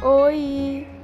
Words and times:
Oi! 0.00 0.97